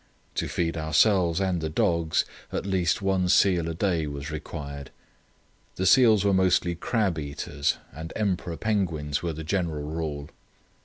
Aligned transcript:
To 0.33 0.47
feed 0.47 0.77
ourselves 0.77 1.39
and 1.39 1.61
the 1.61 1.69
dogs, 1.69 2.25
at 2.51 2.65
least 2.65 3.03
one 3.03 3.29
seal 3.29 3.69
a 3.69 3.75
day 3.75 4.07
was 4.07 4.31
required. 4.31 4.89
The 5.75 5.85
seals 5.85 6.25
were 6.25 6.33
mostly 6.33 6.73
crab 6.73 7.19
eaters, 7.19 7.77
and 7.93 8.11
emperor 8.15 8.57
penguins 8.57 9.21
were 9.21 9.33
the 9.33 9.43
general 9.43 9.83
rule. 9.83 10.29